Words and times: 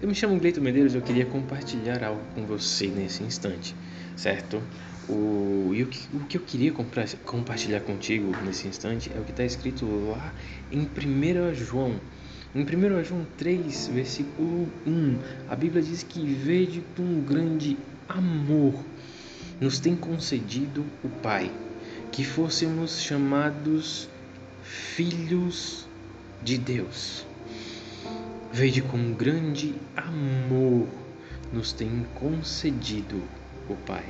Eu 0.00 0.06
me 0.06 0.14
chamo 0.14 0.38
Gleito 0.38 0.60
Medeiros, 0.60 0.94
eu 0.94 1.02
queria 1.02 1.26
compartilhar 1.26 2.04
algo 2.04 2.22
com 2.32 2.46
você 2.46 2.86
nesse 2.86 3.24
instante, 3.24 3.74
certo? 4.14 4.62
O, 5.08 5.72
e 5.74 5.82
o, 5.82 5.88
que, 5.88 6.16
o 6.16 6.20
que 6.20 6.36
eu 6.36 6.40
queria 6.40 6.72
compartilhar 7.24 7.80
contigo 7.80 8.30
nesse 8.44 8.68
instante 8.68 9.10
é 9.12 9.18
o 9.18 9.24
que 9.24 9.32
está 9.32 9.42
escrito 9.42 9.84
lá 10.08 10.32
em 10.70 10.82
1 10.82 11.52
João. 11.52 11.96
Em 12.54 12.62
1 12.62 13.02
João 13.02 13.26
3, 13.36 13.88
versículo 13.88 14.68
1, 14.86 15.18
a 15.48 15.56
Bíblia 15.56 15.82
diz 15.82 16.04
que 16.04 16.24
vede 16.24 16.80
um 16.96 17.20
grande 17.20 17.76
amor 18.08 18.74
nos 19.60 19.80
tem 19.80 19.96
concedido 19.96 20.86
o 21.02 21.08
Pai, 21.08 21.50
que 22.12 22.24
fôssemos 22.24 23.00
chamados 23.02 24.08
filhos 24.62 25.88
de 26.40 26.56
Deus. 26.56 27.27
Vede 28.50 28.80
com 28.80 29.12
grande 29.12 29.74
amor 29.94 30.88
nos 31.52 31.72
tem 31.72 32.06
concedido 32.14 33.22
o 33.68 33.76
Pai, 33.76 34.06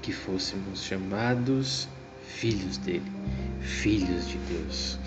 que 0.00 0.12
fôssemos 0.12 0.84
chamados 0.84 1.88
filhos 2.24 2.78
dele, 2.78 3.10
filhos 3.60 4.28
de 4.28 4.38
Deus. 4.38 4.98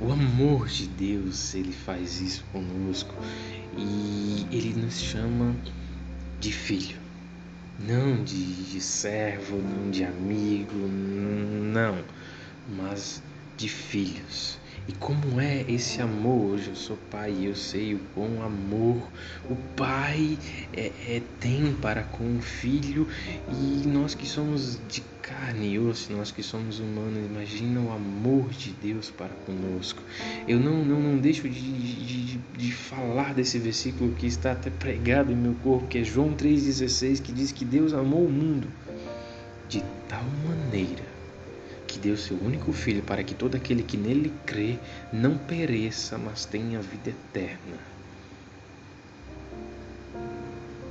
O 0.00 0.10
amor 0.10 0.66
de 0.66 0.86
Deus, 0.86 1.54
ele 1.54 1.72
faz 1.72 2.20
isso 2.22 2.42
conosco 2.52 3.14
e 3.76 4.46
ele 4.50 4.72
nos 4.80 4.98
chama 4.98 5.54
de 6.40 6.52
filho, 6.52 6.96
não 7.78 8.24
de, 8.24 8.64
de 8.64 8.80
servo, 8.80 9.58
não 9.58 9.90
de 9.90 10.04
amigo, 10.04 10.74
não, 10.74 12.02
mas 12.76 13.22
de 13.58 13.68
filhos. 13.68 14.58
E 14.88 14.92
como 14.92 15.40
é 15.40 15.64
esse 15.68 16.00
amor? 16.00 16.52
Hoje 16.52 16.68
eu 16.68 16.76
sou 16.76 16.96
pai 17.10 17.34
e 17.38 17.46
eu 17.46 17.54
sei 17.54 17.94
o 17.94 18.00
bom 18.14 18.42
amor 18.42 19.02
o 19.48 19.56
pai 19.76 20.38
é, 20.72 20.90
é, 21.06 21.22
tem 21.40 21.72
para 21.74 22.02
com 22.02 22.36
o 22.36 22.40
filho 22.40 23.06
e 23.48 23.86
nós 23.86 24.14
que 24.14 24.26
somos 24.26 24.78
de 24.88 25.02
carne 25.22 25.74
e 25.74 25.78
osso, 25.78 26.12
nós 26.12 26.30
que 26.30 26.42
somos 26.42 26.78
humanos, 26.78 27.18
imagina 27.30 27.80
o 27.80 27.92
amor 27.92 28.48
de 28.50 28.70
Deus 28.70 29.10
para 29.10 29.28
conosco. 29.44 30.00
Eu 30.46 30.58
não, 30.58 30.84
não, 30.84 31.00
não 31.00 31.18
deixo 31.18 31.48
de, 31.48 31.60
de, 31.60 32.38
de 32.56 32.72
falar 32.72 33.34
desse 33.34 33.58
versículo 33.58 34.12
que 34.14 34.26
está 34.26 34.52
até 34.52 34.70
pregado 34.70 35.32
em 35.32 35.36
meu 35.36 35.54
corpo, 35.62 35.86
que 35.86 35.98
é 35.98 36.04
João 36.04 36.34
3,16, 36.34 37.22
que 37.22 37.32
diz 37.32 37.52
que 37.52 37.64
Deus 37.64 37.92
amou 37.92 38.24
o 38.24 38.30
mundo 38.30 38.68
de 39.68 39.82
tal 40.08 40.24
maneira 40.46 41.15
que 41.96 42.02
deu 42.02 42.16
seu 42.16 42.36
único 42.42 42.72
filho 42.74 43.02
para 43.02 43.24
que 43.24 43.34
todo 43.34 43.56
aquele 43.56 43.82
que 43.82 43.96
nele 43.96 44.30
crê 44.44 44.78
não 45.10 45.38
pereça, 45.38 46.18
mas 46.18 46.44
tenha 46.44 46.78
vida 46.82 47.08
eterna. 47.08 47.78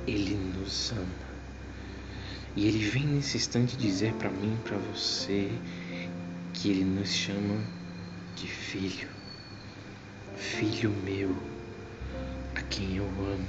Ele 0.04 0.34
nos 0.34 0.90
ama. 0.90 1.26
E 2.56 2.66
ele 2.66 2.78
vem 2.78 3.04
nesse 3.06 3.36
instante 3.36 3.76
dizer 3.76 4.14
para 4.14 4.30
mim, 4.30 4.58
para 4.64 4.76
você, 4.78 5.48
que 6.52 6.70
ele 6.70 6.84
nos 6.84 7.10
chama 7.10 7.62
de 8.34 8.48
filho. 8.48 9.08
Filho 10.36 10.90
meu, 11.04 11.36
a 12.56 12.62
quem 12.62 12.96
eu 12.96 13.04
amo. 13.04 13.46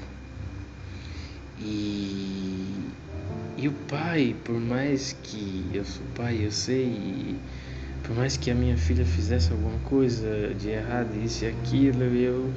E 1.59 2.06
e 3.57 3.67
o 3.67 3.71
pai, 3.71 4.35
por 4.43 4.59
mais 4.59 5.13
que 5.23 5.65
eu 5.73 5.83
sou 5.83 6.05
pai, 6.13 6.45
eu 6.45 6.51
sei, 6.51 7.35
por 8.03 8.15
mais 8.15 8.37
que 8.37 8.51
a 8.51 8.55
minha 8.55 8.77
filha 8.77 9.03
fizesse 9.03 9.51
alguma 9.51 9.79
coisa 9.79 10.53
de 10.53 10.69
errado, 10.69 11.09
isso 11.15 11.43
e 11.43 11.47
aquilo, 11.47 12.03
eu 12.03 12.53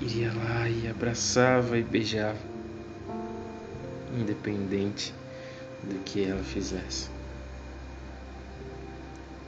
iria 0.00 0.32
lá 0.32 0.68
e 0.68 0.88
abraçava 0.88 1.78
e 1.78 1.84
beijava, 1.84 2.36
independente 4.18 5.14
do 5.84 6.02
que 6.04 6.24
ela 6.24 6.42
fizesse. 6.42 7.08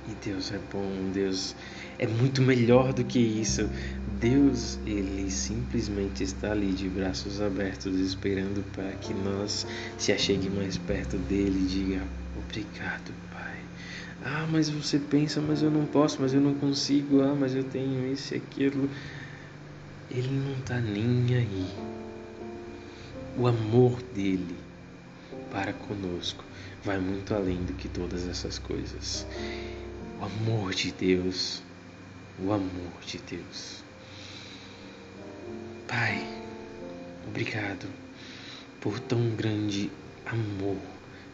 E 0.07 0.15
Deus 0.25 0.53
é 0.53 0.61
bom, 0.73 1.11
Deus 1.13 1.57
é 1.99 2.07
muito 2.07 2.41
melhor 2.43 2.93
do 2.93 3.05
que 3.05 3.19
isso. 3.19 3.69
Deus, 4.21 4.79
ele 4.87 5.31
simplesmente 5.31 6.23
está 6.23 6.53
ali 6.53 6.73
de 6.73 6.89
braços 6.89 7.41
abertos, 7.41 7.99
esperando 7.99 8.65
para 8.73 8.91
que 8.93 9.15
nós 9.15 9.67
se 9.97 10.13
achegue 10.13 10.51
mais 10.51 10.77
perto 10.77 11.17
dele 11.17 11.61
e 11.61 11.67
diga: 11.67 12.03
Obrigado, 12.37 13.13
Pai. 13.33 13.59
Ah, 14.25 14.47
mas 14.51 14.69
você 14.69 14.99
pensa, 14.99 15.41
mas 15.41 15.63
eu 15.63 15.71
não 15.71 15.87
posso, 15.87 16.21
mas 16.21 16.35
eu 16.35 16.41
não 16.41 16.55
consigo, 16.55 17.23
ah, 17.23 17.35
mas 17.35 17.55
eu 17.55 17.65
tenho 17.65 18.13
isso 18.13 18.35
e 18.35 18.37
aquilo. 18.39 18.89
Ele 20.11 20.31
não 20.31 20.59
está 20.59 20.81
nem 20.81 21.37
aí. 21.37 21.67
O 23.37 23.47
amor 23.47 24.03
dele 24.15 24.57
para 25.51 25.73
conosco 25.73 26.45
vai 26.85 26.99
muito 26.99 27.35
além 27.35 27.63
do 27.65 27.73
que 27.75 27.89
todas 27.89 28.27
essas 28.27 28.59
coisas 28.59 29.27
o 30.21 30.25
amor 30.25 30.75
de 30.75 30.91
Deus, 30.93 31.63
o 32.41 32.53
amor 32.53 32.93
de 33.07 33.19
Deus. 33.19 33.85
Pai, 35.89 36.23
obrigado 37.27 37.89
por 38.79 39.01
tão 39.01 39.31
grande 39.31 39.91
amor 40.27 40.77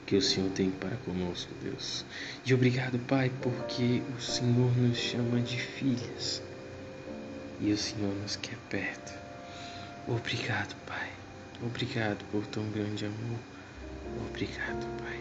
que 0.06 0.14
o 0.14 0.22
Senhor 0.22 0.48
tem 0.50 0.70
para 0.70 0.96
conosco, 0.98 1.52
Deus. 1.60 2.04
E 2.46 2.54
obrigado, 2.54 2.96
Pai, 3.00 3.32
porque 3.42 4.00
o 4.16 4.20
Senhor 4.20 4.70
nos 4.76 4.96
chama 4.96 5.40
de 5.40 5.58
filhas 5.58 6.40
e 7.60 7.72
o 7.72 7.76
Senhor 7.76 8.14
nos 8.14 8.36
quer 8.36 8.56
perto. 8.70 9.12
Obrigado, 10.06 10.76
Pai. 10.86 11.10
Obrigado 11.60 12.24
por 12.30 12.46
tão 12.46 12.64
grande 12.70 13.06
amor. 13.06 13.40
Obrigado, 14.28 14.86
Pai. 15.02 15.20